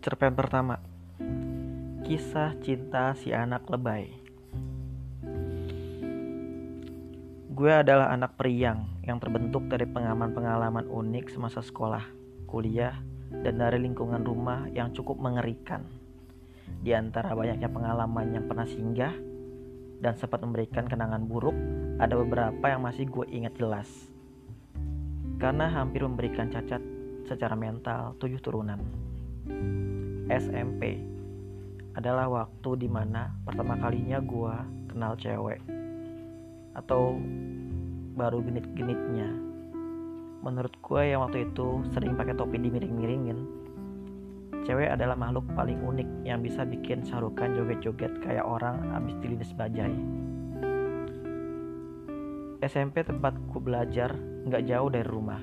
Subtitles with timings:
[0.00, 0.80] Cerpen pertama
[2.08, 4.08] Kisah cinta si anak lebay
[7.52, 12.00] Gue adalah anak periang yang terbentuk dari pengalaman-pengalaman unik semasa sekolah,
[12.48, 12.96] kuliah,
[13.44, 15.84] dan dari lingkungan rumah yang cukup mengerikan.
[16.80, 19.12] Di antara banyaknya pengalaman yang pernah singgah
[20.00, 21.52] dan sempat memberikan kenangan buruk,
[22.00, 24.08] ada beberapa yang masih gue ingat jelas.
[25.36, 26.80] Karena hampir memberikan cacat
[27.28, 29.10] secara mental tujuh turunan.
[30.30, 31.02] SMP
[31.98, 34.54] adalah waktu di mana pertama kalinya gue
[34.86, 35.58] kenal cewek.
[36.78, 37.18] Atau
[38.14, 39.26] baru genit-genitnya.
[40.46, 43.38] Menurut gue yang waktu itu sering pakai topi dimiring-miringin
[44.62, 49.98] cewek adalah makhluk paling unik yang bisa bikin sarukan joget-joget kayak orang abis dilindas bajai.
[52.62, 54.14] SMP tempat gue belajar
[54.46, 55.42] nggak jauh dari rumah.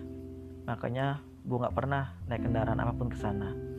[0.63, 3.76] Makanya gue nggak pernah naik kendaraan apa pun ke sana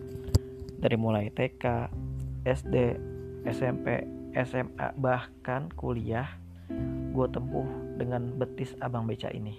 [0.79, 1.91] dari mulai TK,
[2.47, 2.75] SD,
[3.51, 3.87] SMP,
[4.39, 6.31] SMA, bahkan kuliah,
[7.13, 7.67] gue tempuh
[7.99, 9.59] dengan betis abang beca ini.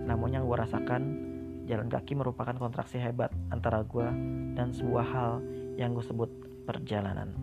[0.00, 1.02] Namun yang gue rasakan,
[1.68, 4.08] jalan kaki merupakan kontraksi hebat antara gue
[4.56, 5.32] dan sebuah hal
[5.76, 6.30] yang gue sebut
[6.64, 7.36] perjalanan.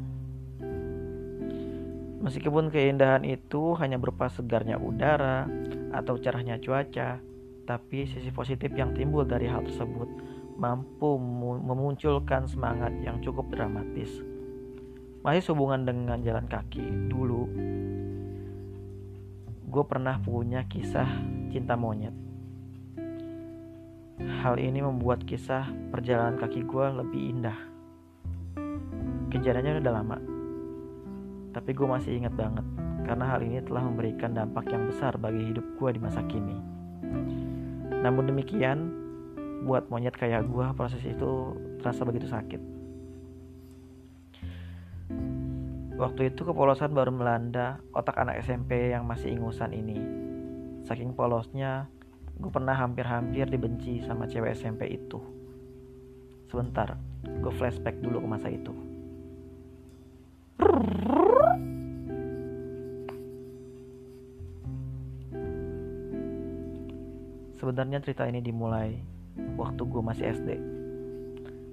[2.17, 5.45] Meskipun keindahan itu hanya berupa segarnya udara
[5.93, 7.21] atau cerahnya cuaca,
[7.69, 10.09] tapi sisi positif yang timbul dari hal tersebut
[10.57, 11.21] mampu
[11.61, 14.09] memunculkan semangat yang cukup dramatis.
[15.21, 17.45] Masih sehubungan dengan jalan kaki, dulu
[19.67, 21.05] gue pernah punya kisah
[21.53, 22.15] cinta monyet.
[24.41, 27.57] Hal ini membuat kisah perjalanan kaki gue lebih indah.
[29.29, 30.17] Kejadiannya udah lama,
[31.53, 32.65] tapi gue masih ingat banget
[33.05, 36.57] karena hal ini telah memberikan dampak yang besar bagi hidup gue di masa kini.
[38.01, 39.06] Namun demikian,
[39.63, 42.61] buat monyet kayak gue proses itu terasa begitu sakit.
[45.97, 49.97] Waktu itu kepolosan baru melanda otak anak SMP yang masih ingusan ini.
[50.85, 51.89] Saking polosnya
[52.37, 55.17] gue pernah hampir-hampir dibenci sama cewek SMP itu.
[56.53, 58.73] Sebentar gue flashback dulu ke masa itu.
[67.57, 69.16] Sebenarnya cerita ini dimulai
[69.57, 70.49] waktu gue masih SD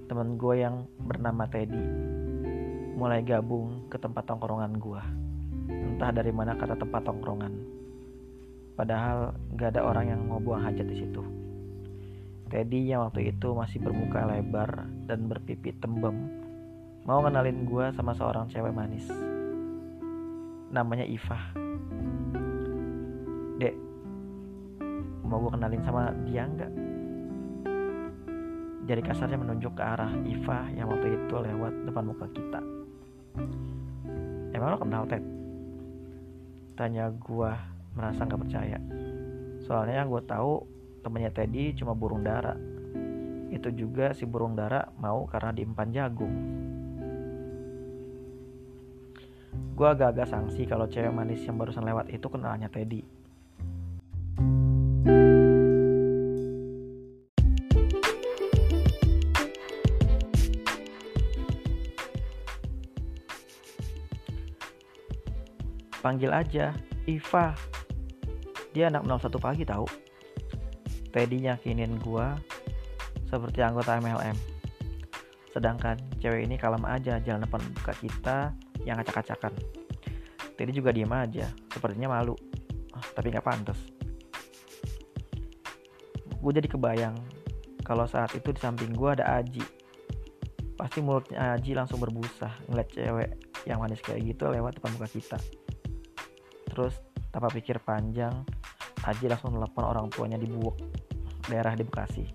[0.05, 1.85] temen gue yang bernama Teddy
[2.95, 5.25] mulai gabung ke tempat tongkrongan gue
[5.69, 7.55] entah dari mana kata tempat tongkrongan.
[8.75, 11.23] Padahal gak ada orang yang mau buang hajat di situ.
[12.51, 16.43] Teddy yang waktu itu masih bermuka lebar dan berpipi tembem.
[17.07, 19.07] Mau kenalin gue sama seorang cewek manis.
[20.75, 21.39] Namanya Iva.
[23.63, 23.75] Dek
[25.25, 26.73] mau gue kenalin sama dia nggak
[28.85, 32.61] Jari kasarnya menunjuk ke arah Iva yang waktu itu lewat depan muka kita.
[34.53, 35.25] Emang lo kenal Ted?
[36.77, 37.57] Tanya gua
[37.97, 38.79] merasa nggak percaya.
[39.65, 40.53] Soalnya yang gue tahu
[41.01, 42.53] temennya Teddy cuma burung dara.
[43.49, 46.35] Itu juga si burung dara mau karena diempan jagung.
[49.75, 53.14] Gue agak-agak sanksi kalau cewek manis yang barusan lewat itu kenalnya Teddy.
[66.05, 66.77] Panggil aja
[67.09, 67.57] Iva.
[68.77, 69.89] Dia anak 01 pagi tahu.
[71.09, 72.37] Teddy yakinin gua
[73.25, 74.37] seperti anggota MLM.
[75.49, 78.53] Sedangkan cewek ini kalem aja jalan depan buka kita
[78.85, 79.57] yang acak-acakan.
[80.61, 82.37] Teddy juga diem aja, sepertinya malu.
[82.93, 83.81] Oh, tapi nggak pantas.
[86.37, 87.17] Gue jadi kebayang
[87.81, 89.65] kalau saat itu di samping gue ada Aji.
[90.77, 93.31] Pasti mulutnya Aji langsung berbusa ngeliat cewek
[93.65, 95.41] yang manis kayak gitu lewat depan muka kita.
[96.75, 96.99] Terus
[97.31, 98.43] tanpa pikir panjang,
[99.07, 100.75] Aji langsung telepon orang tuanya di Buwok,
[101.47, 102.27] daerah di Bekasi.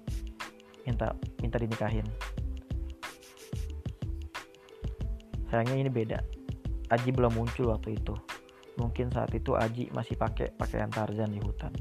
[0.88, 1.12] Minta
[1.44, 2.08] minta dinikahin.
[5.52, 6.24] Sayangnya ini beda.
[6.94, 8.16] Aji belum muncul waktu itu.
[8.80, 11.74] Mungkin saat itu Aji masih pakai pakaian Tarzan di hutan.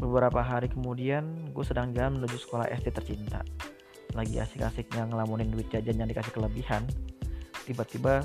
[0.00, 3.40] Beberapa hari kemudian, gue sedang jalan menuju sekolah SD tercinta.
[4.16, 6.84] Lagi asik-asiknya ngelamunin duit jajan yang dikasih kelebihan,
[7.66, 8.22] tiba-tiba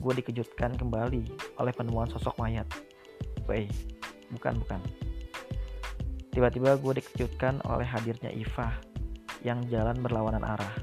[0.00, 1.22] gue dikejutkan kembali
[1.62, 2.66] oleh penemuan sosok mayat.
[3.46, 3.70] Weh,
[4.34, 4.80] bukan bukan.
[6.30, 8.74] Tiba-tiba gue dikejutkan oleh hadirnya Iva
[9.46, 10.74] yang jalan berlawanan arah.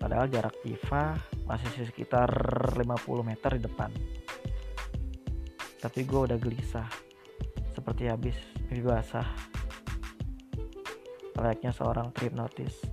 [0.00, 1.14] Padahal jarak Iva
[1.46, 2.28] masih sekitar
[2.74, 2.82] 50
[3.22, 3.90] meter di depan.
[5.82, 6.88] Tapi gue udah gelisah,
[7.74, 8.38] seperti habis
[8.70, 9.26] mimpi basah.
[11.42, 12.86] layaknya seorang terhipnotis.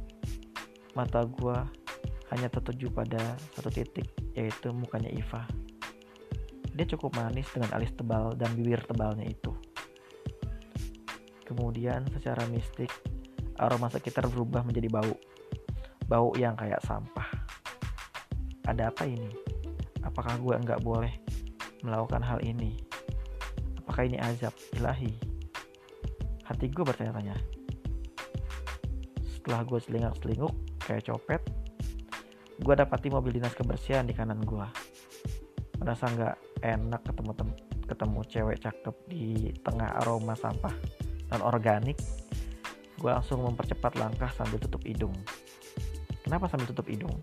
[0.98, 1.54] Mata gue
[2.34, 5.46] hanya tertuju pada satu titik, yaitu mukanya Iva.
[6.74, 9.52] Dia cukup manis dengan alis tebal dan bibir tebalnya itu.
[11.44, 12.94] Kemudian secara mistik,
[13.58, 15.16] aroma sekitar berubah menjadi bau.
[16.06, 17.26] Bau yang kayak sampah.
[18.70, 19.34] Ada apa ini?
[20.06, 21.12] Apakah gue nggak boleh
[21.82, 22.78] melakukan hal ini?
[23.82, 25.10] Apakah ini azab ilahi?
[26.46, 27.34] Hati gue bertanya-tanya.
[29.26, 30.54] Setelah gue selingak-selinguk
[30.86, 31.42] kayak copet,
[32.60, 34.68] gue dapati mobil dinas kebersihan di kanan gue.
[35.80, 37.32] Merasa nggak enak ketemu
[37.88, 40.76] ketemu cewek cakep di tengah aroma sampah
[41.32, 41.96] dan organik.
[43.00, 45.16] Gue langsung mempercepat langkah sambil tutup hidung.
[46.20, 47.16] Kenapa sambil tutup hidung?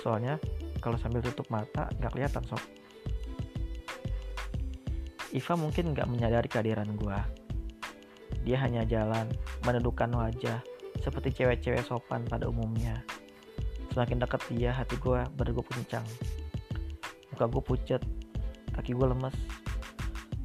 [0.00, 0.40] Soalnya
[0.80, 2.60] kalau sambil tutup mata nggak kelihatan sob.
[5.34, 7.18] Iva mungkin nggak menyadari kehadiran gue.
[8.44, 9.28] Dia hanya jalan,
[9.64, 10.60] menundukkan wajah,
[11.00, 13.02] seperti cewek-cewek sopan pada umumnya.
[13.94, 16.02] Semakin dekat dia, hati gue berdegup kencang.
[17.30, 18.02] Muka gue pucat,
[18.74, 19.38] kaki gue lemes,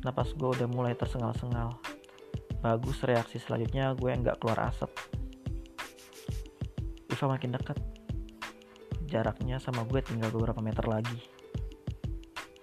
[0.06, 1.74] napas gue udah mulai tersengal-sengal.
[2.62, 4.94] Bagus reaksi selanjutnya gue nggak keluar asap.
[7.10, 7.82] Iva makin dekat.
[9.10, 11.18] Jaraknya sama gue tinggal beberapa meter lagi.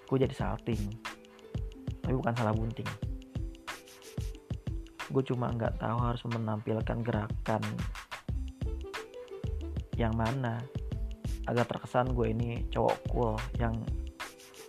[0.07, 0.87] Gue jadi salting.
[2.07, 3.17] Tapi bukan salah bunting
[5.07, 7.63] gue cuma nggak tahu harus menampilkan gerakan
[9.95, 10.61] yang mana
[11.47, 13.75] agar terkesan gue ini cowok cool yang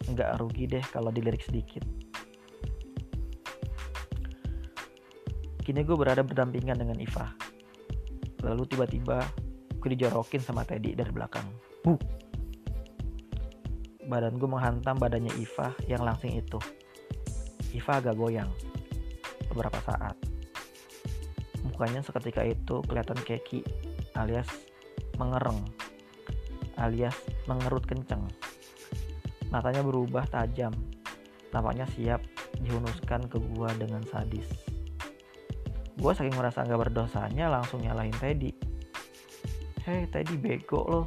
[0.07, 1.83] nggak rugi deh kalau dilirik sedikit.
[5.65, 7.27] Kini gue berada berdampingan dengan Iva.
[8.45, 9.19] Lalu tiba-tiba
[9.77, 11.43] gue dijorokin sama Teddy dari belakang.
[11.83, 11.99] Huh.
[14.07, 16.55] Badan gue menghantam badannya Iva yang langsing itu.
[17.75, 18.47] Iva agak goyang
[19.51, 20.15] beberapa saat.
[21.67, 23.67] Mukanya seketika itu kelihatan keki
[24.15, 24.47] alias
[25.19, 25.59] mengereng
[26.77, 27.13] alias
[27.49, 28.23] mengerut kenceng.
[29.49, 30.73] Matanya berubah tajam.
[31.49, 32.21] Tampaknya siap
[32.61, 34.47] dihunuskan ke gua dengan sadis.
[35.97, 38.51] Gua saking merasa nggak berdosanya langsung nyalahin Teddy.
[39.83, 41.05] Hei Teddy bego loh.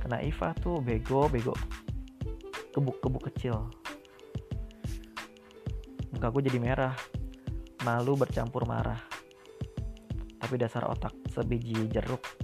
[0.00, 1.52] Kena Iva tuh bego bego.
[2.70, 3.58] Kebuk-kebuk kecil.
[6.14, 6.94] Muka gue jadi merah.
[7.82, 9.10] Malu bercampur marah
[10.50, 12.39] tapi dasar otak sebiji jeruk.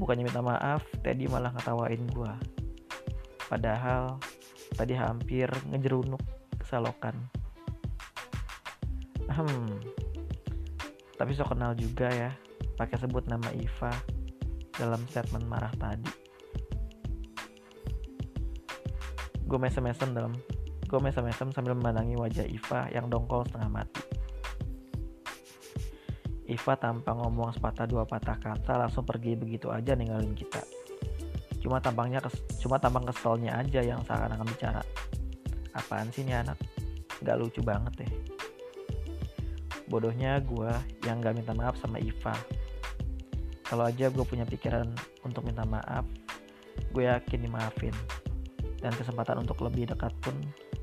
[0.00, 2.32] Bukannya minta maaf, Teddy malah ngetawain gue.
[3.52, 4.16] Padahal
[4.72, 6.24] tadi hampir ngejerunuk
[6.56, 7.12] kesalokan.
[9.28, 9.76] Hmm,
[11.20, 12.32] tapi so kenal juga ya,
[12.80, 13.92] pakai sebut nama Iva
[14.80, 16.08] dalam statement marah tadi.
[19.44, 20.32] Gue mesem-mesem dalam
[20.90, 24.09] gue mesem-mesem sambil memandangi wajah Iva yang dongkol setengah mati.
[26.50, 30.58] Iva tanpa ngomong sepatah dua patah kata langsung pergi begitu aja ninggalin kita.
[31.62, 34.82] Cuma tampangnya kes, cuma tampang keselnya aja yang seakan-akan bicara.
[35.70, 36.58] Apaan sih ini anak?
[37.22, 38.12] Gak lucu banget deh.
[39.86, 40.74] Bodohnya gue
[41.06, 42.34] yang gak minta maaf sama Iva.
[43.62, 44.90] Kalau aja gue punya pikiran
[45.22, 46.02] untuk minta maaf,
[46.90, 47.94] gue yakin dimaafin.
[48.82, 50.34] Dan kesempatan untuk lebih dekat pun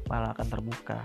[0.08, 1.04] malah akan terbuka.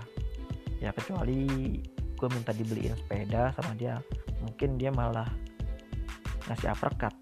[0.79, 1.83] Ya kecuali
[2.15, 3.99] gue minta dibeliin sepeda sama dia
[4.43, 5.27] mungkin dia malah
[6.51, 7.15] ngasih uppercut.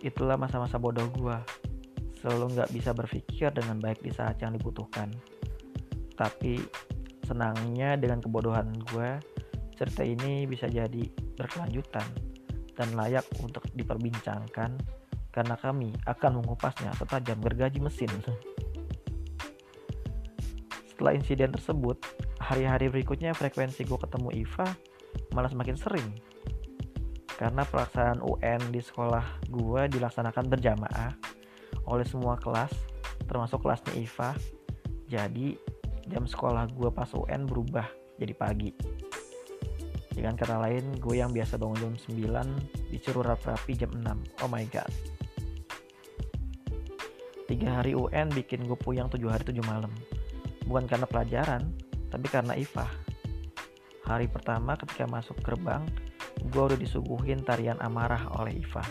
[0.00, 1.36] Itulah masa-masa bodoh gue
[2.22, 5.10] selalu nggak bisa berpikir dengan baik di saat yang dibutuhkan.
[6.16, 6.56] Tapi
[7.24, 9.20] senangnya dengan kebodohan gue
[9.76, 11.04] cerita ini bisa jadi
[11.36, 12.04] berkelanjutan
[12.76, 14.76] dan layak untuk diperbincangkan
[15.30, 18.10] karena kami akan mengupasnya setajam gergaji mesin.
[20.90, 21.96] Setelah insiden tersebut
[22.50, 24.66] hari-hari berikutnya frekuensi gue ketemu Iva
[25.30, 26.08] malah semakin sering.
[27.38, 31.14] Karena pelaksanaan UN di sekolah gue dilaksanakan berjamaah
[31.86, 32.74] oleh semua kelas
[33.30, 34.34] termasuk kelasnya Iva.
[35.06, 35.54] Jadi
[36.10, 37.86] jam sekolah gue pas UN berubah
[38.18, 38.74] jadi pagi.
[40.10, 44.66] Dengan kata lain gue yang biasa bangun jam 9 disuruh rapi-rapi jam 6 oh my
[44.74, 44.90] god.
[47.46, 49.94] Tiga hari UN bikin gue puyang tujuh hari tujuh malam.
[50.66, 52.86] Bukan karena pelajaran tapi karena Iva.
[54.10, 55.86] Hari pertama ketika masuk gerbang,
[56.42, 58.82] gue udah disuguhin tarian amarah oleh Iva.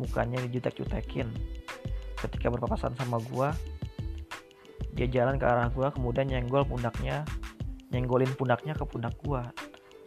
[0.00, 1.28] Mukanya dijutek-jutekin.
[2.16, 3.48] Ketika berpapasan sama gue,
[4.96, 7.28] dia jalan ke arah gue kemudian nyenggol pundaknya,
[7.92, 9.42] nyenggolin pundaknya ke pundak gue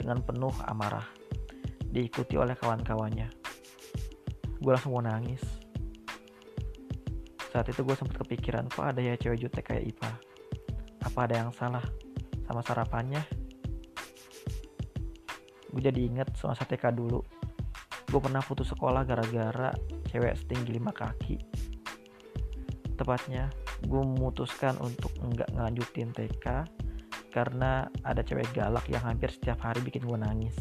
[0.02, 1.06] dengan penuh amarah.
[1.94, 3.30] Diikuti oleh kawan-kawannya.
[4.58, 5.42] Gue langsung mau nangis.
[7.54, 10.12] Saat itu gue sempat kepikiran, kok ada ya cewek jutek kayak Iva?
[11.06, 11.86] Apa ada yang salah?
[12.46, 13.22] Sama sarapannya.
[15.76, 17.20] gue jadi inget semasa TK dulu.
[18.08, 19.76] Gue pernah putus sekolah gara-gara
[20.08, 21.36] cewek setinggi lima kaki.
[22.96, 23.52] Tepatnya
[23.84, 26.46] gue memutuskan untuk nggak ngelanjutin TK
[27.36, 30.56] karena ada cewek galak yang hampir setiap hari bikin gue nangis.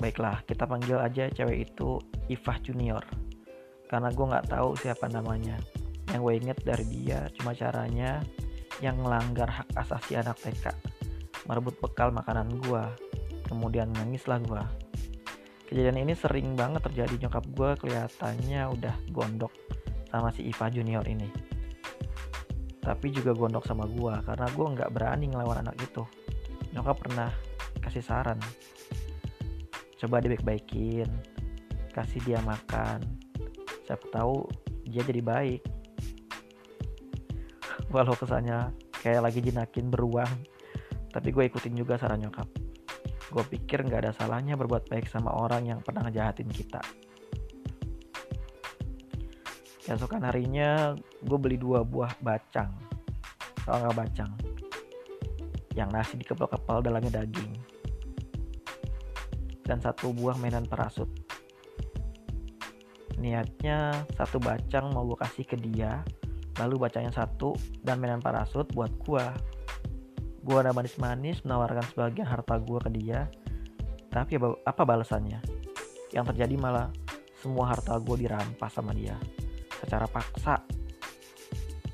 [0.00, 2.00] Baiklah kita panggil aja cewek itu
[2.32, 3.04] Ifah Junior.
[3.92, 5.60] Karena gue nggak tahu siapa namanya
[6.12, 8.20] yang gue inget dari dia cuma caranya
[8.82, 10.74] yang melanggar hak asasi anak TK
[11.48, 12.84] merebut bekal makanan gue
[13.48, 14.64] kemudian nangislah gue
[15.74, 17.26] kejadian ini sering banget terjadi.
[17.26, 19.50] Nyokap gue kelihatannya udah gondok
[20.06, 21.26] sama si Iva Junior ini.
[22.78, 26.06] Tapi juga gondok sama gue karena gue nggak berani ngelawan anak itu.
[26.78, 27.26] Nyokap pernah
[27.82, 28.38] kasih saran.
[29.98, 31.10] Coba dibaik-baikin
[31.90, 33.02] kasih dia makan.
[33.82, 34.46] Siapa tahu
[34.86, 35.73] dia jadi baik
[37.94, 38.74] walau kesannya
[39.06, 40.34] kayak lagi jinakin beruang.
[41.14, 42.50] Tapi gue ikutin juga saran nyokap.
[43.30, 46.82] Gue pikir nggak ada salahnya berbuat baik sama orang yang pernah ngejahatin kita.
[49.86, 52.74] Keesokan harinya gue beli dua buah bacang.
[53.62, 54.32] Kalau nggak bacang
[55.78, 57.54] yang nasi dikepal-kepal dalamnya daging.
[59.62, 61.06] Dan satu buah mainan parasut.
[63.22, 66.02] Niatnya satu bacang mau gue kasih ke dia
[66.62, 69.24] lalu bacanya satu dan mainan parasut buat gue
[70.44, 73.24] Gue udah manis-manis menawarkan sebagian harta gue ke dia.
[74.12, 75.40] Tapi apa balasannya?
[76.12, 76.92] Yang terjadi malah
[77.40, 79.16] semua harta gue dirampas sama dia.
[79.80, 80.60] Secara paksa.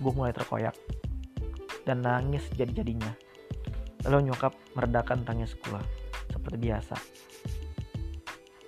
[0.02, 0.74] Gue mulai terkoyak.
[1.86, 3.14] Dan nangis jadi-jadinya.
[4.10, 5.80] Lalu nyokap meredakan tangis gue.
[6.34, 6.98] Seperti biasa.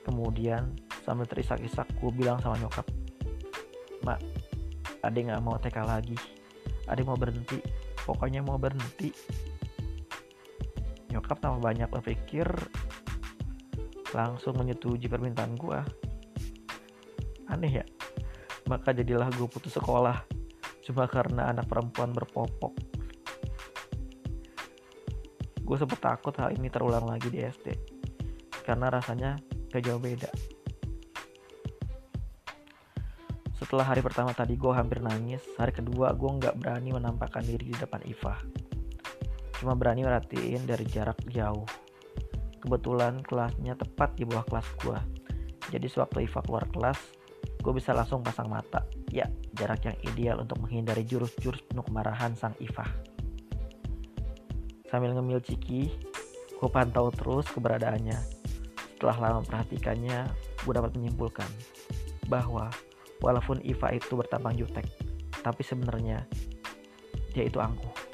[0.06, 2.86] Kemudian sambil terisak-isak gue bilang sama nyokap.
[4.06, 4.41] Mak,
[5.02, 6.16] adek gak mau TK lagi.
[6.86, 7.58] Adek mau berhenti.
[8.02, 9.10] Pokoknya mau berhenti.
[11.10, 12.46] Nyokap tambah banyak berpikir.
[14.14, 15.80] Langsung menyetujui permintaan gue
[17.52, 17.86] aneh ya?
[18.64, 20.24] Maka jadilah gue putus sekolah
[20.82, 22.74] cuma karena anak perempuan berpopok.
[25.62, 27.72] Gue sempat takut hal ini terulang lagi di SD
[28.64, 29.36] karena rasanya
[29.72, 30.28] gak jauh beda
[33.72, 37.76] setelah hari pertama tadi gue hampir nangis hari kedua gue nggak berani menampakkan diri di
[37.80, 38.36] depan Iva
[39.62, 41.62] cuma berani merhatiin dari jarak jauh.
[42.58, 44.98] Kebetulan kelasnya tepat di bawah kelas gue.
[45.70, 46.98] Jadi sewaktu Iva keluar kelas,
[47.62, 48.82] gue bisa langsung pasang mata.
[49.14, 52.82] Ya, jarak yang ideal untuk menghindari jurus-jurus penuh kemarahan sang Iva.
[54.90, 55.94] Sambil ngemil ciki,
[56.58, 58.18] gue pantau terus keberadaannya.
[58.98, 60.26] Setelah lama memperhatikannya,
[60.66, 61.50] gue dapat menyimpulkan
[62.26, 62.66] bahwa
[63.22, 64.84] walaupun Iva itu bertampang jutek,
[65.40, 66.26] tapi sebenarnya
[67.32, 68.12] dia itu angkuh.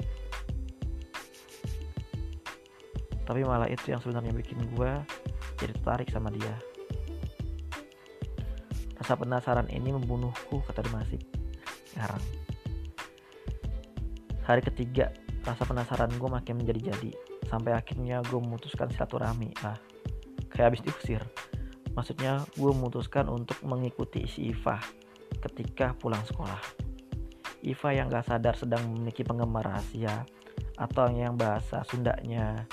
[3.29, 4.89] tapi malah itu yang sebenarnya bikin gue
[5.61, 6.49] jadi tertarik sama dia.
[8.97, 11.21] Rasa penasaran ini membunuhku kata Demasik
[11.93, 12.23] sekarang.
[14.49, 15.13] Hari ketiga
[15.45, 17.13] rasa penasaran gue makin menjadi-jadi
[17.45, 19.53] sampai akhirnya gue memutuskan silaturahmi.
[19.61, 19.77] Nah
[20.49, 21.21] kayak habis diusir.
[21.93, 24.81] Maksudnya gue memutuskan untuk mengikuti si Iva
[25.39, 26.59] ketika pulang sekolah.
[27.59, 30.23] Iva yang gak sadar sedang memiliki penggemar rahasia
[30.79, 32.63] atau yang bahasa Sundanya.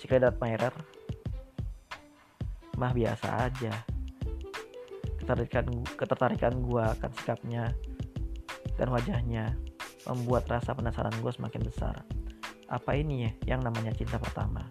[0.00, 0.72] Secret admirer
[2.76, 3.72] mah biasa aja.
[5.20, 7.64] Ketertarikan ketertarikan gue akan sikapnya
[8.76, 9.56] dan wajahnya
[10.08, 11.94] membuat rasa penasaran gue semakin besar.
[12.72, 14.64] Apa ini ya yang namanya cinta pertama?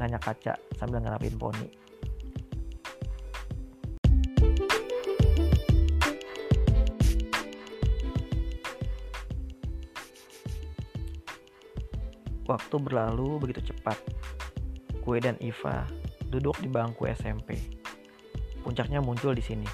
[0.00, 1.68] Nanya kaca sambil ngerapin poni
[12.70, 13.98] Waktu berlalu begitu cepat.
[15.02, 15.90] Gue dan Iva
[16.30, 17.58] duduk di bangku SMP.
[18.62, 19.66] Puncaknya muncul di sini.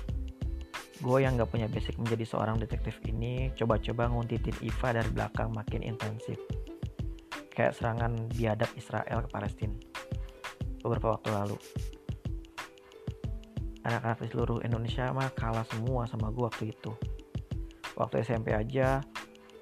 [1.04, 5.84] Gue yang gak punya basic menjadi seorang detektif ini coba-coba nguntitin Iva dari belakang makin
[5.84, 6.40] intensif.
[7.52, 9.76] Kayak serangan biadab Israel ke Palestina
[10.80, 11.56] beberapa waktu lalu.
[13.84, 16.96] Anak-anak di seluruh Indonesia mah kalah semua sama gue waktu itu.
[17.92, 19.04] Waktu SMP aja,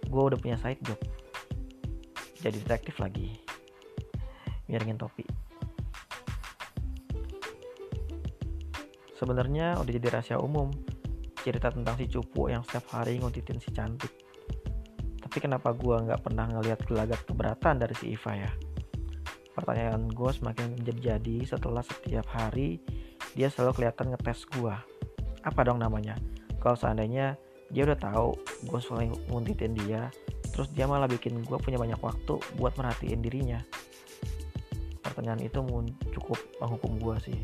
[0.07, 1.03] gue udah punya side job
[2.45, 3.41] jadi detektif lagi.
[4.69, 5.25] Miringin topi.
[9.17, 10.69] Sebenarnya udah jadi rahasia umum
[11.41, 14.13] cerita tentang si cupu yang setiap hari nguntitin si cantik.
[15.25, 18.53] Tapi kenapa gue nggak pernah ngelihat gelagat keberatan dari si Iva ya?
[19.57, 22.77] Pertanyaan gue semakin menjadi-jadi setelah setiap hari
[23.33, 24.75] dia selalu kelihatan ngetes gue
[25.45, 26.17] apa dong namanya?
[26.61, 27.37] Kalau seandainya
[27.73, 28.37] dia udah tahu
[28.69, 30.13] gue selalu nguntitin dia
[30.55, 33.59] terus dia malah bikin gue punya banyak waktu buat merhatiin dirinya.
[35.03, 35.59] Pertanyaan itu
[36.15, 37.39] cukup menghukum gue sih.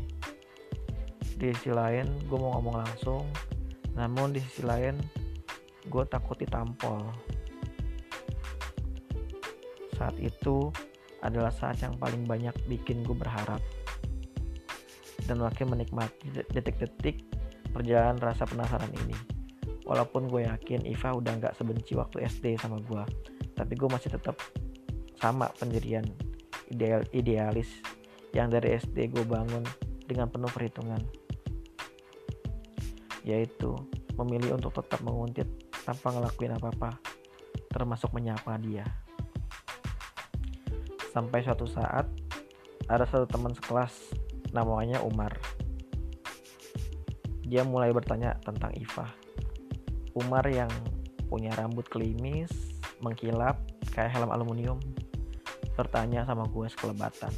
[1.35, 3.27] Di sisi lain gue mau ngomong langsung
[3.99, 4.95] namun di sisi lain
[5.91, 7.03] gue takut ditampol.
[9.99, 10.71] Saat itu
[11.19, 13.59] adalah saat yang paling banyak bikin gue berharap.
[15.27, 17.27] Dan makin menikmati detik-detik
[17.75, 19.30] perjalanan rasa penasaran ini
[19.91, 23.03] walaupun gue yakin Iva udah nggak sebenci waktu SD sama gue
[23.51, 24.39] tapi gue masih tetap
[25.21, 26.01] sama pendirian
[26.71, 27.69] ideal idealis
[28.31, 29.61] yang dari SD gue bangun
[30.07, 30.97] dengan penuh perhitungan.
[33.21, 33.75] Yaitu
[34.17, 35.45] memilih untuk tetap menguntit
[35.85, 36.97] tanpa ngelakuin apa-apa
[37.69, 38.87] termasuk menyapa dia.
[41.13, 42.09] Sampai suatu saat
[42.89, 43.93] ada satu teman sekelas
[44.55, 45.37] namanya Umar.
[47.45, 49.20] Dia mulai bertanya tentang Iva
[50.11, 50.67] Umar yang
[51.31, 52.51] punya rambut kelimis,
[52.99, 53.55] mengkilap
[53.95, 54.79] kayak helm aluminium,
[55.79, 57.31] bertanya sama gue sekelebatan.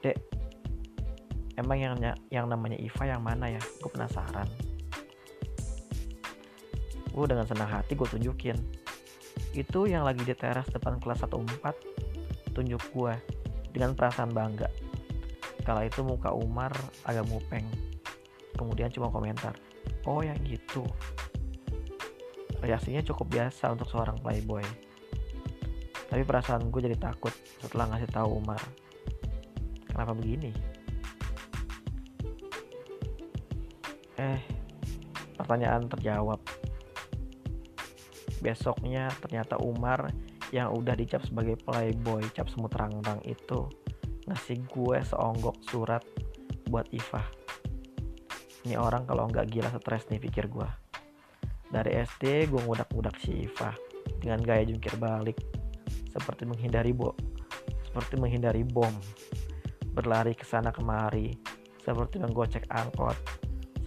[0.00, 0.16] Dek,
[1.60, 1.94] emang yang
[2.32, 3.60] yang namanya Iva yang mana ya?
[3.84, 4.48] Gue penasaran.
[7.12, 8.56] Gue dengan senang hati gue tunjukin.
[9.52, 13.14] Itu yang lagi di teras depan kelas 14 tunjuk gue
[13.76, 14.72] dengan perasaan bangga.
[15.68, 16.72] Kala itu muka Umar
[17.04, 17.68] agak mupeng.
[18.56, 19.52] Kemudian cuma komentar,
[20.08, 20.82] oh yang gitu
[22.62, 24.64] reaksinya cukup biasa untuk seorang playboy.
[26.08, 28.60] Tapi perasaan gue jadi takut setelah ngasih tahu Umar.
[29.84, 30.50] Kenapa begini?
[34.18, 34.40] Eh,
[35.36, 36.40] pertanyaan terjawab.
[38.40, 40.10] Besoknya ternyata Umar
[40.48, 43.68] yang udah dicap sebagai playboy cap semut rang-rang itu
[44.24, 46.02] ngasih gue seonggok surat
[46.68, 47.20] buat Iva.
[48.64, 50.87] Ini orang kalau nggak gila stres nih pikir gue.
[51.68, 53.72] Dari SD gue ngudak-ngudak si Iva
[54.18, 55.36] dengan gaya jungkir balik.
[56.08, 57.12] Seperti menghindari bo
[57.84, 58.92] seperti menghindari bom.
[59.92, 61.34] Berlari ke sana kemari
[61.82, 63.16] seperti menggocek angkot.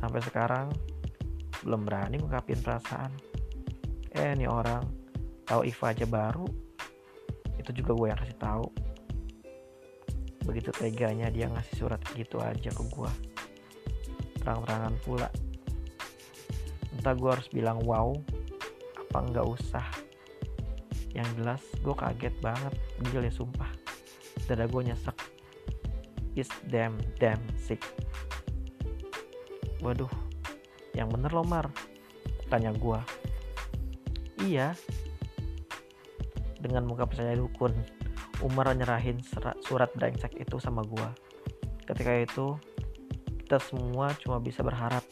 [0.02, 0.74] Sampai sekarang
[1.62, 3.14] belum berani ngungkapin perasaan.
[4.14, 4.82] Eh ini orang
[5.46, 6.46] tahu Iva aja baru.
[7.58, 8.68] Itu juga gue yang kasih tahu.
[10.50, 13.12] Begitu teganya dia ngasih surat gitu aja ke gue
[14.42, 15.30] terang-terangan pula
[16.96, 18.12] entah gue harus bilang wow
[18.98, 19.88] apa nggak usah.
[21.12, 22.74] Yang jelas gue kaget banget
[23.08, 23.72] gila ya sumpah.
[24.48, 25.18] Dada gue nyesek.
[26.36, 27.84] Is damn damn sick.
[29.84, 30.12] Waduh
[30.96, 31.68] yang bener lo Mar.
[32.48, 33.00] Tanya gue
[34.44, 34.76] iya.
[36.62, 37.74] Dengan muka percaya dukun
[38.42, 39.22] Umar nyerahin
[39.66, 41.32] surat brengsek itu sama gue
[41.92, 42.48] ketika itu
[43.44, 45.04] kita semua cuma bisa berharap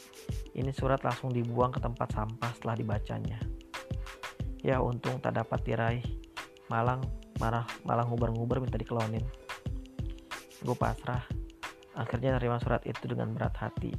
[0.57, 3.39] ini surat langsung dibuang ke tempat sampah setelah dibacanya.
[4.65, 6.05] Ya untung tak dapat diraih.
[6.69, 7.05] Malang
[7.37, 9.23] marah malah ngubar-ngubar minta dikelonin.
[10.65, 11.23] Gue pasrah.
[11.95, 13.91] Akhirnya nerima surat itu dengan berat hati.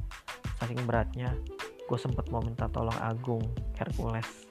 [0.61, 1.33] Saking beratnya,
[1.89, 3.41] gue sempet mau minta tolong Agung,
[3.77, 4.50] Hercules.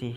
[0.00, 0.16] Kasih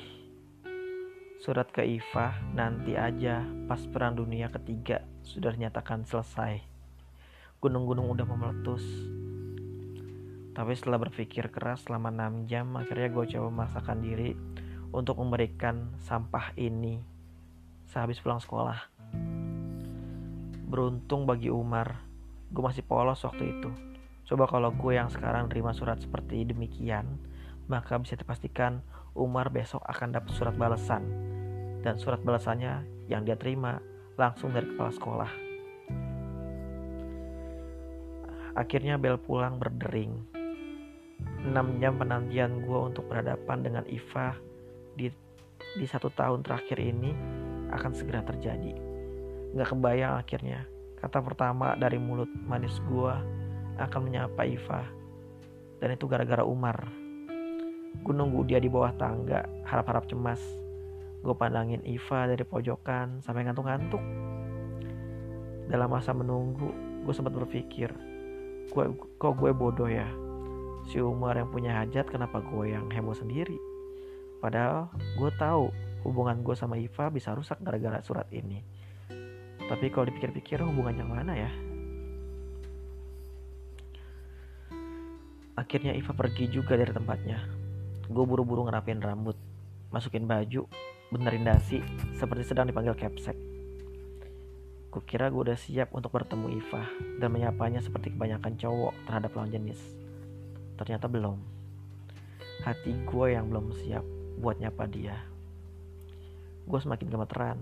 [1.43, 6.63] surat ke Iva nanti aja pas perang dunia ketiga sudah dinyatakan selesai.
[7.59, 8.79] Gunung-gunung udah meletus.
[10.55, 14.31] Tapi setelah berpikir keras selama 6 jam akhirnya gue coba memaksakan diri
[14.95, 17.03] untuk memberikan sampah ini
[17.91, 18.87] sehabis pulang sekolah.
[20.63, 22.07] Beruntung bagi Umar
[22.55, 23.67] gue masih polos waktu itu.
[24.31, 27.32] Coba kalau gue yang sekarang terima surat seperti demikian
[27.67, 31.05] maka bisa dipastikan Umar besok akan dapat surat balasan
[31.83, 33.77] dan surat balasannya yang dia terima
[34.17, 35.31] langsung dari kepala sekolah.
[38.53, 40.13] Akhirnya bel pulang berdering.
[41.43, 41.51] 6
[41.83, 44.31] jam penantian gue untuk berhadapan dengan Iva
[44.95, 45.11] di,
[45.75, 47.11] di satu tahun terakhir ini
[47.73, 48.71] akan segera terjadi.
[49.57, 50.63] Gak kebayang akhirnya
[51.03, 53.13] kata pertama dari mulut manis gue
[53.75, 54.87] akan menyapa Iva.
[55.83, 57.02] Dan itu gara-gara Umar.
[58.01, 60.41] Gue nunggu dia di bawah tangga, harap-harap cemas.
[61.21, 64.01] Gue pandangin Iva dari pojokan sampai ngantuk-ngantuk.
[65.69, 66.73] Dalam masa menunggu,
[67.05, 67.93] gue sempat berpikir,
[68.73, 68.83] gue,
[69.21, 70.09] kok gue bodoh ya?
[70.89, 73.55] Si Umar yang punya hajat, kenapa gue yang heboh sendiri?
[74.43, 75.71] Padahal gue tahu
[76.03, 78.59] hubungan gue sama Iva bisa rusak gara-gara surat ini.
[79.63, 81.51] Tapi kalau dipikir-pikir hubungan yang mana ya?
[85.55, 87.62] Akhirnya Iva pergi juga dari tempatnya.
[88.11, 89.39] Gue buru-buru ngerapin rambut,
[89.87, 90.67] masukin baju,
[91.07, 91.79] benerin dasi
[92.19, 93.37] seperti sedang dipanggil capsek.
[94.91, 96.83] Kukira gue udah siap untuk bertemu Iva
[97.17, 99.79] dan menyapanya seperti kebanyakan cowok terhadap lawan jenis.
[100.75, 101.39] Ternyata belum.
[102.67, 104.05] Hati gue yang belum siap
[104.37, 105.17] buat nyapa dia.
[106.67, 107.57] Gue semakin gemeteran.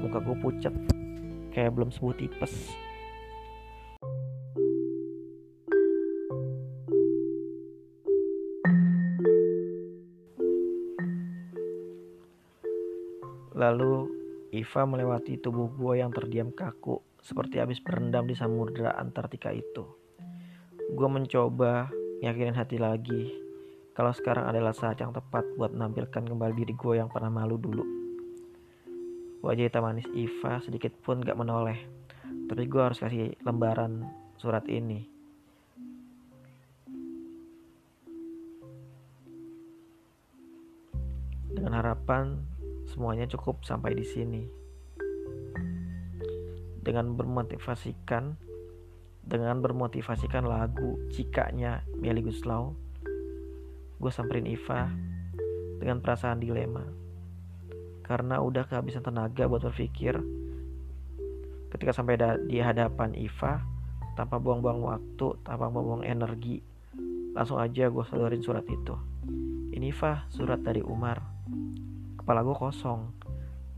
[0.00, 0.74] Muka gue pucat,
[1.52, 2.85] kayak belum sembuh tipes.
[14.56, 19.84] Iva melewati tubuh gue yang terdiam kaku seperti habis berendam di samudera Antartika itu.
[20.96, 21.92] Gue mencoba
[22.24, 23.28] yakinin hati lagi
[23.92, 27.84] kalau sekarang adalah saat yang tepat buat menampilkan kembali diri gue yang pernah malu dulu.
[29.44, 31.76] Wajah hitam manis Iva sedikit pun gak menoleh,
[32.48, 34.08] tapi gue harus kasih lembaran
[34.40, 35.04] surat ini.
[41.52, 42.55] Dengan harapan
[42.96, 44.48] semuanya cukup sampai di sini.
[46.80, 48.40] Dengan bermotivasikan
[49.20, 52.72] dengan bermotivasikan lagu Cikanya Meli Guslau,
[54.00, 54.88] gue samperin Iva
[55.76, 56.88] dengan perasaan dilema.
[58.00, 60.16] Karena udah kehabisan tenaga buat berpikir.
[61.68, 62.16] Ketika sampai
[62.48, 63.60] di hadapan Iva,
[64.16, 66.62] tanpa buang-buang waktu, tanpa buang-buang energi,
[67.34, 68.94] langsung aja gue sodorin surat itu.
[69.74, 71.25] Ini Iva, surat dari Umar
[72.26, 73.06] kepala gue kosong.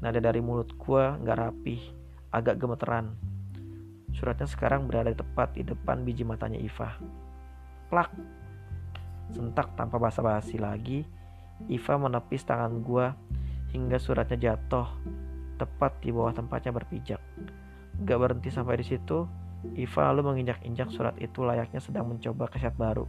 [0.00, 1.84] Nada dari mulut gue gak rapih,
[2.32, 3.12] agak gemeteran.
[4.16, 6.96] Suratnya sekarang berada tepat di depan biji matanya Iva.
[7.92, 8.08] Plak!
[9.36, 11.04] Sentak tanpa basa-basi lagi,
[11.68, 13.12] Iva menepis tangan gue
[13.76, 14.88] hingga suratnya jatuh
[15.60, 17.20] tepat di bawah tempatnya berpijak.
[18.08, 19.28] Gak berhenti sampai di situ,
[19.76, 23.04] Iva lalu menginjak-injak surat itu layaknya sedang mencoba keset baru.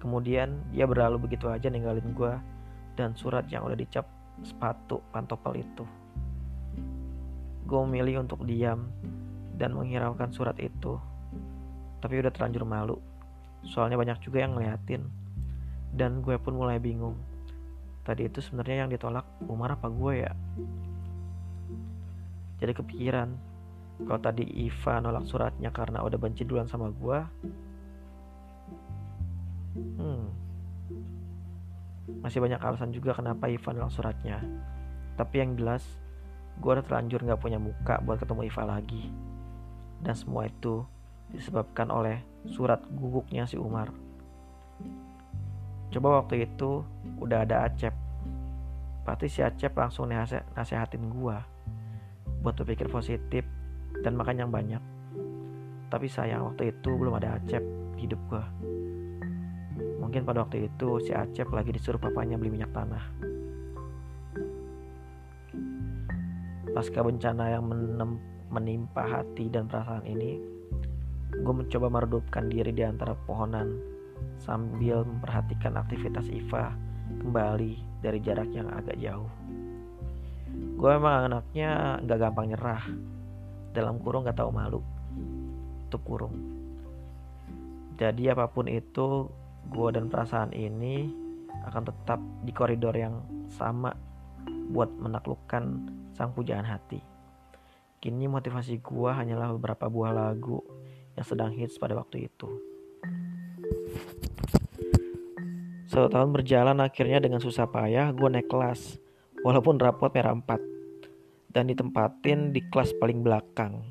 [0.00, 2.32] Kemudian dia berlalu begitu aja ninggalin gue
[2.94, 4.06] dan surat yang udah dicap
[4.40, 5.84] sepatu pantopel itu.
[7.68, 8.90] Gue memilih untuk diam
[9.54, 10.96] dan menghiraukan surat itu.
[12.00, 12.96] Tapi udah terlanjur malu.
[13.62, 15.04] Soalnya banyak juga yang ngeliatin.
[15.92, 17.14] Dan gue pun mulai bingung.
[18.02, 20.32] Tadi itu sebenarnya yang ditolak Umar apa gue ya?
[22.60, 23.28] Jadi kepikiran,
[24.08, 27.18] kalau tadi Iva nolak suratnya karena udah benci duluan sama gue,
[29.76, 30.24] hmm,
[32.18, 34.42] masih banyak alasan juga kenapa Ivan nolak suratnya.
[35.14, 35.86] Tapi yang jelas,
[36.58, 39.04] gue udah terlanjur gak punya muka buat ketemu Iva lagi.
[40.02, 40.82] Dan semua itu
[41.30, 42.20] disebabkan oleh
[42.50, 43.94] surat guguknya si Umar.
[45.90, 46.86] Coba waktu itu
[47.18, 47.94] udah ada Acep.
[49.02, 50.06] Pasti si Acep langsung
[50.54, 51.36] nasehatin gue
[52.40, 53.44] buat berpikir positif
[54.00, 54.80] dan makan yang banyak.
[55.90, 57.62] Tapi sayang waktu itu belum ada Acep
[57.98, 58.44] di hidup gue.
[60.10, 63.14] Mungkin pada waktu itu si Acep lagi disuruh papanya beli minyak tanah.
[66.74, 68.18] Pasca bencana yang menem,
[68.50, 70.42] menimpa hati dan perasaan ini,
[71.30, 73.78] gue mencoba meredupkan diri di antara pohonan
[74.42, 76.74] sambil memperhatikan aktivitas Iva
[77.22, 79.30] kembali dari jarak yang agak jauh.
[80.74, 82.82] Gue emang anaknya gak gampang nyerah,
[83.70, 84.82] dalam kurung gak tahu malu,
[85.86, 86.34] tutup kurung.
[87.94, 91.10] Jadi apa pun itu gue dan perasaan ini
[91.68, 93.20] akan tetap di koridor yang
[93.52, 93.92] sama
[94.72, 95.64] buat menaklukkan
[96.16, 97.02] sang pujaan hati.
[98.00, 100.64] Kini motivasi gue hanyalah beberapa buah lagu
[101.18, 102.48] yang sedang hits pada waktu itu.
[105.90, 108.96] Satu tahun berjalan akhirnya dengan susah payah gue naik kelas
[109.42, 113.90] walaupun rapot merah 4 dan ditempatin di kelas paling belakang.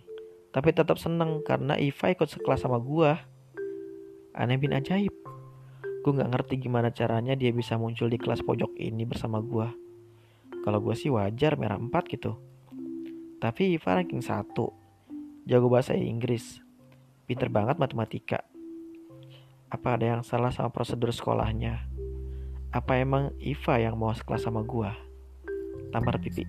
[0.49, 3.13] Tapi tetap seneng karena Iva ikut sekelas sama gue.
[4.33, 5.28] Aneh bin ajaib.
[5.99, 9.67] Gue gak ngerti gimana caranya dia bisa muncul di kelas pojok ini bersama gue.
[10.63, 12.35] Kalau gue sih wajar merah 4 gitu.
[13.39, 14.51] Tapi Iva ranking 1.
[15.47, 16.59] Jago bahasa Inggris.
[17.23, 18.43] Pinter banget matematika.
[19.71, 21.87] Apa ada yang salah sama prosedur sekolahnya?
[22.69, 24.91] Apa emang Iva yang mau sekelas sama gue?
[25.89, 26.43] Tampar pipi.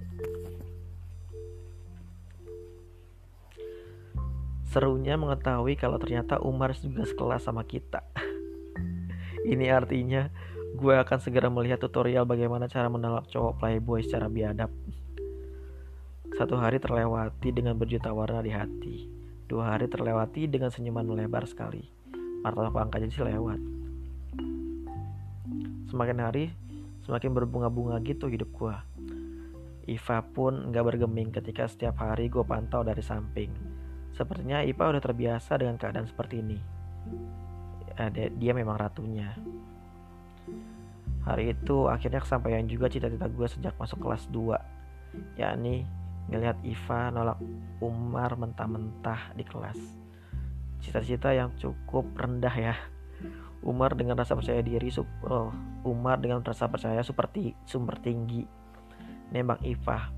[4.71, 8.07] Serunya mengetahui kalau ternyata Umar juga sekelas sama kita.
[9.51, 10.31] Ini artinya
[10.79, 14.71] gue akan segera melihat tutorial bagaimana cara menolak cowok playboy secara biadab.
[16.39, 19.11] Satu hari terlewati dengan berjuta warna di hati.
[19.51, 21.83] Dua hari terlewati dengan senyuman melebar sekali.
[22.47, 23.59] Martabak pangkat jadi lewat.
[25.91, 26.55] Semakin hari,
[27.03, 28.77] semakin berbunga-bunga gitu hidup gue.
[29.91, 33.51] Iva pun gak bergeming ketika setiap hari gue pantau dari samping.
[34.15, 36.59] Sepertinya Iva udah terbiasa dengan keadaan seperti ini
[38.01, 39.37] uh, dia, dia memang ratunya
[41.21, 45.85] Hari itu akhirnya kesampaian juga cita-cita gue sejak masuk kelas 2 yakni
[46.31, 47.39] ngelihat Iva nolak
[47.83, 49.77] Umar mentah-mentah di kelas.
[50.81, 52.75] Cita-cita yang cukup rendah ya.
[53.61, 54.89] Umar dengan rasa percaya diri,
[55.29, 55.53] oh,
[55.85, 58.49] Umar dengan rasa percaya seperti sumber tinggi
[59.29, 60.09] nembak Iva.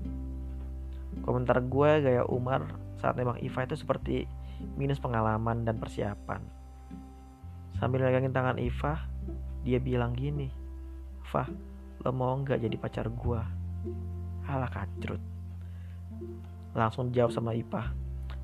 [1.27, 4.23] Komentar gue gaya Umar saat nembak Iva itu seperti
[4.79, 6.62] minus pengalaman dan persiapan.
[7.83, 8.95] Sambil megangin tangan Iva,
[9.67, 10.47] dia bilang gini,
[11.27, 11.51] Fah,
[11.99, 13.41] lo mau nggak jadi pacar gue?
[14.47, 15.19] Alah kacrut.
[16.71, 17.91] Langsung jawab sama Ipa.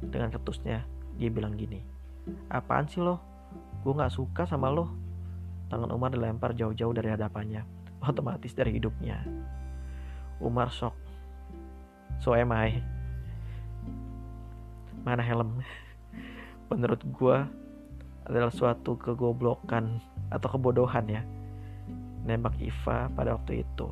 [0.03, 0.83] Dengan ketusnya,
[1.15, 1.79] dia bilang gini.
[2.51, 3.23] Apaan sih lo?
[3.79, 4.91] Gue gak suka sama lo.
[5.71, 7.63] Tangan Umar dilempar jauh-jauh dari hadapannya.
[8.03, 9.23] Otomatis dari hidupnya.
[10.43, 10.99] Umar shock.
[12.19, 12.83] So am I.
[15.07, 15.63] Mana helm?
[16.75, 17.37] Menurut gue
[18.29, 19.97] adalah suatu kegoblokan
[20.29, 21.21] atau kebodohan ya.
[22.29, 23.89] Nembak Iva pada waktu itu.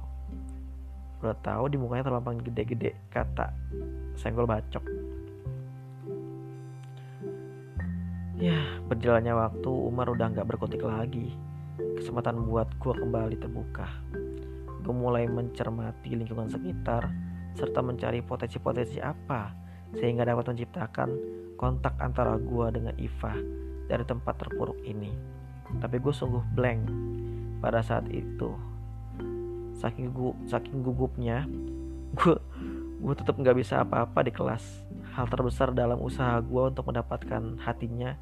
[1.18, 3.50] Udah tahu di mukanya terlampang gede-gede kata
[4.14, 4.86] senggol bacok.
[8.38, 11.34] Ya, berjalannya waktu Umar udah nggak berkutik lagi.
[11.98, 13.90] Kesempatan buat gue kembali terbuka.
[14.86, 17.10] Gue mulai mencermati lingkungan sekitar
[17.58, 19.50] serta mencari potensi-potensi apa
[19.98, 21.10] sehingga dapat menciptakan
[21.58, 23.34] kontak antara gue dengan Iva
[23.88, 25.12] dari tempat terpuruk ini.
[25.80, 26.82] Tapi gue sungguh blank
[27.64, 28.54] pada saat itu.
[29.80, 31.48] Saking gu saking gugupnya
[32.18, 32.36] gue
[32.98, 34.64] gue tetap nggak bisa apa-apa di kelas.
[35.16, 38.16] Hal terbesar dalam usaha gue untuk mendapatkan hatinya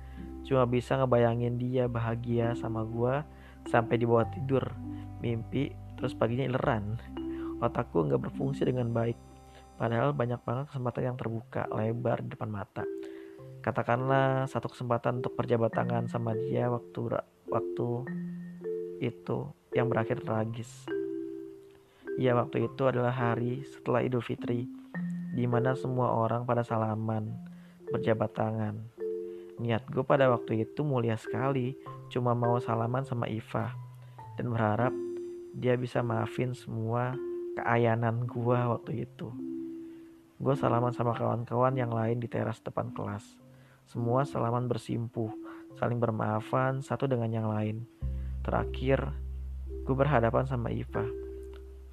[0.45, 3.25] cuma bisa ngebayangin dia bahagia sama gue
[3.65, 4.61] sampai di bawah tidur
[5.19, 7.01] mimpi terus paginya ileran.
[7.59, 9.17] Otakku nggak berfungsi dengan baik.
[9.75, 12.87] Padahal banyak banget kesempatan yang terbuka lebar di depan mata
[13.65, 17.17] katakanlah satu kesempatan untuk perjabat tangan sama dia waktu
[17.49, 17.89] waktu
[19.01, 20.85] itu yang berakhir tragis
[22.15, 24.71] Ya waktu itu adalah hari setelah Idul Fitri
[25.35, 27.27] di mana semua orang pada salaman,
[27.91, 28.79] berjabat tangan.
[29.59, 31.75] Niat gue pada waktu itu mulia sekali,
[32.07, 33.75] cuma mau salaman sama Iva
[34.39, 34.95] dan berharap
[35.51, 37.19] dia bisa maafin semua
[37.59, 39.27] keayanan gue waktu itu.
[40.39, 43.27] Gue salaman sama kawan-kawan yang lain di teras depan kelas.
[43.85, 45.29] Semua salaman bersimpuh,
[45.77, 47.85] saling bermaafan satu dengan yang lain.
[48.41, 49.13] Terakhir,
[49.85, 51.25] gue berhadapan sama Iva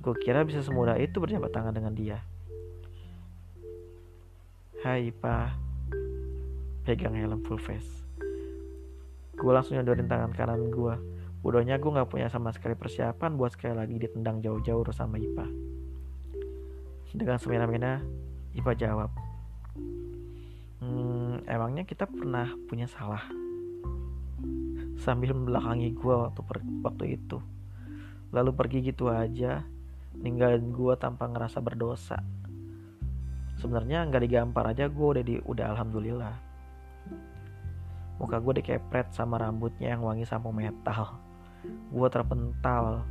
[0.03, 2.19] Gue kira bisa semudah itu berjabat tangan dengan dia.
[4.83, 5.55] Hai pa,
[6.83, 8.03] pegang helm full face.
[9.39, 10.95] Gue langsung nyodorin tangan kanan gue.
[11.39, 15.47] Bodohnya gue gak punya sama sekali persiapan buat sekali lagi ditendang jauh-jauh sama Ipa.
[17.15, 18.03] Dengan semena-mena,
[18.59, 19.32] Ipa jawab.
[21.43, 23.27] Emangnya kita pernah punya salah?
[25.03, 26.41] Sambil membelakangi gue waktu,
[26.87, 27.43] waktu itu.
[28.31, 29.67] Lalu pergi gitu aja
[30.23, 32.23] ninggalin gue tanpa ngerasa berdosa.
[33.59, 36.35] Sebenarnya nggak digampar aja gue udah di udah alhamdulillah.
[38.23, 41.19] Muka gue dikepret sama rambutnya yang wangi sampo metal.
[41.91, 43.03] Gue terpental.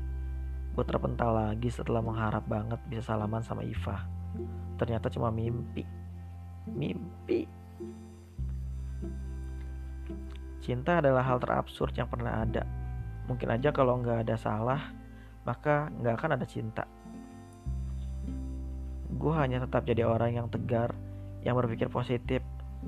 [0.71, 4.07] Gue terpental lagi setelah mengharap banget bisa salaman sama Iva.
[4.79, 5.83] Ternyata cuma mimpi.
[6.71, 7.60] Mimpi
[10.61, 12.63] cinta adalah hal terabsurd yang pernah ada
[13.25, 14.81] mungkin aja kalau nggak ada salah
[15.45, 16.85] maka nggak akan ada cinta.
[19.11, 20.93] Gue hanya tetap jadi orang yang tegar,
[21.41, 22.41] yang berpikir positif.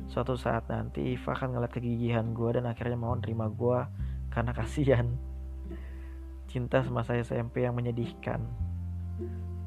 [0.10, 3.80] Suatu saat nanti Iva akan ngeliat kegigihan gue dan akhirnya mau nerima gue
[4.34, 5.06] karena kasihan.
[6.50, 8.42] Cinta semasa SMP yang menyedihkan.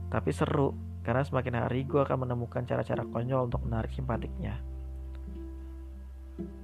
[0.06, 4.58] Tapi seru, karena semakin hari gue akan menemukan cara-cara konyol untuk menarik simpatiknya.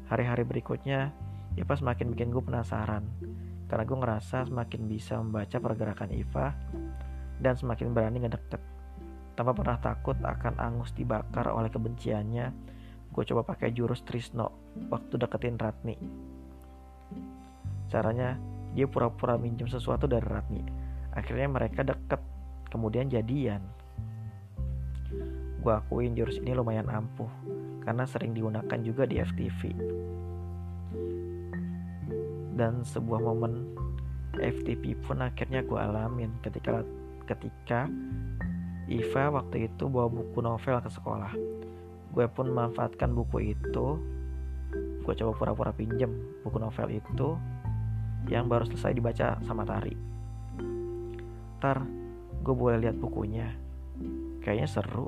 [0.07, 1.11] Hari-hari berikutnya,
[1.53, 3.05] Iva semakin bikin gue penasaran
[3.69, 6.53] karena gue ngerasa semakin bisa membaca pergerakan Iva
[7.41, 8.61] dan semakin berani ngedeket.
[9.33, 12.53] Tanpa pernah takut akan angus dibakar oleh kebenciannya,
[13.09, 15.97] gue coba pakai jurus Trisno waktu deketin Ratni.
[17.89, 18.37] Caranya,
[18.77, 20.61] dia pura-pura minjem sesuatu dari Ratni.
[21.17, 22.21] Akhirnya mereka deket,
[22.69, 23.65] kemudian jadian.
[25.65, 27.29] Gue akuin jurus ini lumayan ampuh,
[27.85, 29.61] karena sering digunakan juga di FTV
[32.57, 33.73] dan sebuah momen
[34.37, 36.81] FTP pun akhirnya gue alamin ketika
[37.29, 37.89] ketika
[38.91, 41.33] Iva waktu itu bawa buku novel ke sekolah.
[42.13, 43.87] Gue pun memanfaatkan buku itu.
[45.03, 46.11] Gue coba pura-pura pinjem
[46.43, 47.39] buku novel itu
[48.27, 49.95] yang baru selesai dibaca sama Tari.
[51.59, 51.79] Ntar
[52.43, 53.55] gue boleh lihat bukunya.
[54.43, 55.07] Kayaknya seru.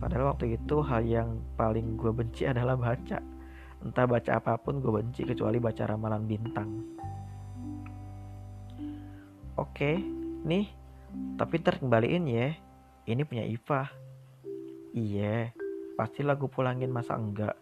[0.00, 3.20] Padahal waktu itu hal yang paling gue benci adalah baca.
[3.80, 6.70] Entah baca apa pun gue benci kecuali baca ramalan bintang.
[9.60, 9.92] oke
[10.44, 10.66] nih.
[11.36, 12.48] Tapi ntar kembaliin ya.
[13.04, 13.88] Ini punya Iva.
[14.94, 15.50] Iya
[16.00, 17.52] pastilah gue pulangin masa enggak.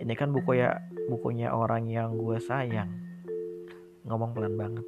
[0.00, 0.80] Ini kan buku ya
[1.12, 2.88] bukunya orang yang gue sayang.
[4.08, 4.86] Ngomong pelan banget.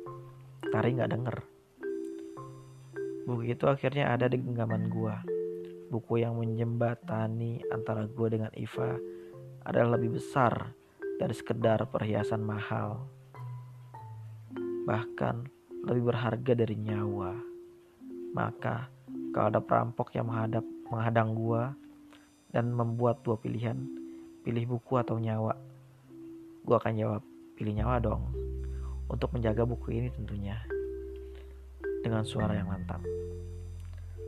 [0.72, 1.36] Tari nggak denger.
[3.28, 5.36] Buku itu akhirnya ada di genggaman gue
[5.86, 8.98] buku yang menjembatani antara gue dengan Iva
[9.66, 10.70] adalah lebih besar
[11.18, 13.02] dari sekedar perhiasan mahal.
[14.87, 15.37] Bahkan
[15.90, 17.35] lebih berharga dari nyawa.
[18.31, 18.87] Maka
[19.35, 21.74] kalau ada perampok yang menghadap menghadang gua
[22.55, 23.74] dan membuat dua pilihan
[24.46, 25.59] pilih buku atau nyawa
[26.62, 27.22] gua akan jawab
[27.59, 28.22] pilih nyawa dong.
[29.11, 30.62] Untuk menjaga buku ini tentunya.
[32.07, 33.02] Dengan suara yang lantang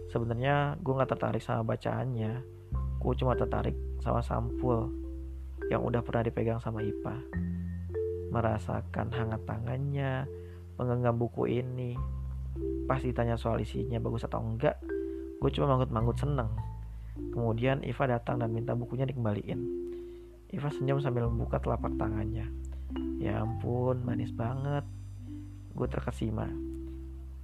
[0.09, 2.43] sebenarnya gue nggak tertarik sama bacaannya.
[2.99, 5.08] Gue cuma tertarik sama sampul
[5.69, 7.17] yang udah pernah dipegang sama Ipa.
[8.29, 10.25] Merasakan hangat tangannya
[10.79, 11.97] menggenggam buku ini.
[12.89, 14.81] Pas ditanya soal isinya bagus atau enggak
[15.39, 16.51] gue cuma manggut-manggut seneng.
[17.31, 19.61] Kemudian Iva datang dan minta bukunya dikembaliin.
[20.51, 22.51] Iva senyum sambil membuka telapak tangannya.
[23.23, 24.83] Ya ampun manis banget.
[25.75, 26.51] Gue terkesima.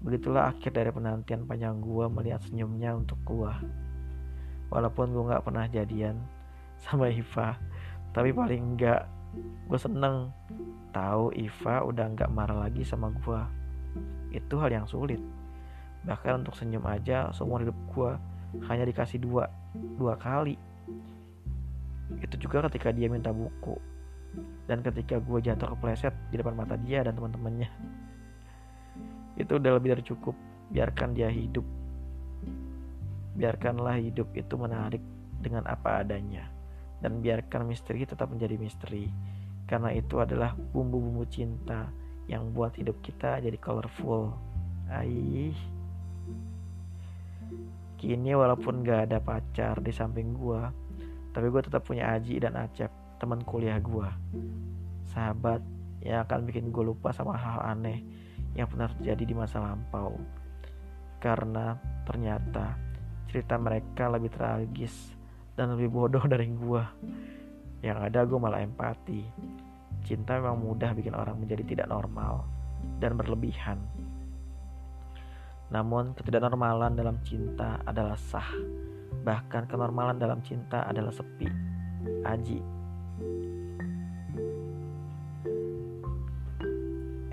[0.03, 3.53] Begitulah akhir dari penantian panjang gue melihat senyumnya untuk gue.
[4.75, 6.19] Walaupun gue gak pernah jadian
[6.83, 7.55] sama Iva,
[8.15, 9.11] tapi paling enggak
[9.67, 10.31] gue seneng
[10.95, 13.41] tahu Iva udah gak marah lagi sama gue.
[14.31, 15.19] Itu hal yang sulit.
[16.07, 18.11] Bahkan untuk senyum aja seumur hidup gue
[18.71, 19.51] hanya dikasih dua,
[19.99, 20.55] dua kali.
[22.23, 23.75] Itu juga ketika dia minta buku
[24.67, 27.71] dan ketika gue jatuh kepleset di depan mata dia dan teman-temannya
[29.43, 30.35] itu udah lebih dari cukup
[30.73, 31.63] biarkan dia hidup
[33.35, 35.03] biarkanlah hidup itu menarik
[35.43, 36.54] dengan apa adanya
[37.05, 39.13] dan biarkan misteri tetap menjadi misteri.
[39.69, 41.93] Karena itu adalah bumbu-bumbu cinta
[42.25, 44.33] yang buat hidup kita jadi colorful.
[44.89, 45.53] Aih.
[48.01, 50.73] Kini walaupun gak ada pacar di samping gua
[51.35, 52.89] tapi gue tetap punya Aji dan Acep
[53.19, 54.15] teman kuliah gua.
[55.11, 55.59] Sahabat
[55.99, 58.07] yang akan bikin gue lupa sama -hal aneh
[58.55, 60.15] yang pernah terjadi di masa lampau.
[61.19, 61.75] Karena
[62.07, 62.79] ternyata
[63.27, 65.14] cerita mereka lebih tragis
[65.55, 66.87] dan lebih bodoh dari gua.
[67.85, 69.23] Yang ada gue malah empati.
[70.05, 72.45] Cinta memang mudah bikin orang menjadi tidak normal
[73.01, 73.81] dan berlebihan.
[75.73, 78.51] Namun ketidaknormalan dalam cinta adalah sah.
[79.25, 81.49] Bahkan kenormalan dalam cinta adalah sepi.
[82.25, 82.61] Aji.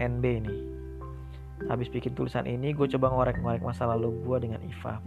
[0.01, 0.59] NB nih
[1.69, 4.97] habis bikin tulisan ini gue coba ngorek-ngorek masa lalu gue dengan Iva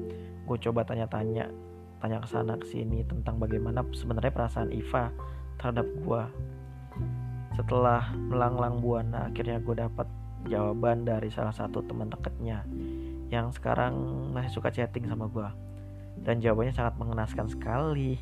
[0.47, 1.51] gue coba tanya-tanya
[2.05, 5.09] tanya ke sana ke sini tentang bagaimana sebenarnya perasaan Iva
[5.57, 6.23] terhadap gue
[7.57, 10.05] setelah melanglang buana akhirnya gue dapat
[10.45, 12.61] jawaban dari salah satu teman dekatnya
[13.33, 13.97] yang sekarang
[14.37, 15.49] masih suka chatting sama gue
[16.29, 18.21] dan jawabannya sangat mengenaskan sekali.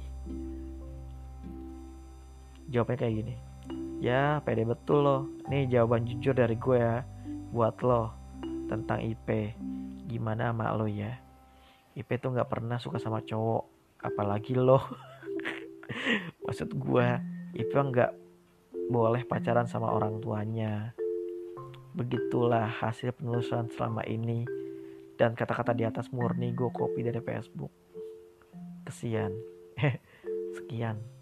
[2.71, 3.35] Jawabnya kayak gini
[3.99, 5.23] ya pede betul loh.
[5.51, 7.03] Nih jawaban jujur dari gue ya
[7.51, 8.14] buat lo
[8.71, 9.59] tentang IP
[10.07, 11.18] gimana sama lo ya?
[11.99, 13.71] IP tuh nggak pernah suka sama cowok
[14.03, 14.79] apalagi lo.
[16.45, 17.07] Maksud gue
[17.57, 18.12] IP nggak
[18.91, 20.93] boleh pacaran sama orang tuanya.
[21.95, 24.45] Begitulah hasil penelusuran selama ini.
[25.17, 27.71] Dan kata-kata di atas murni gue copy dari Facebook.
[28.85, 29.33] Kesian.
[30.59, 31.21] Sekian